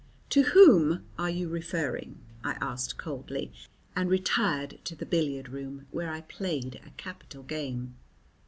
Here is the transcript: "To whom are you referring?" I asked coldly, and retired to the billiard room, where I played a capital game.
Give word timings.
"To 0.31 0.41
whom 0.41 1.05
are 1.19 1.29
you 1.29 1.47
referring?" 1.47 2.17
I 2.43 2.53
asked 2.59 2.97
coldly, 2.97 3.51
and 3.95 4.09
retired 4.09 4.79
to 4.85 4.95
the 4.95 5.05
billiard 5.05 5.49
room, 5.49 5.85
where 5.91 6.09
I 6.09 6.21
played 6.21 6.81
a 6.83 6.89
capital 6.97 7.43
game. 7.43 7.93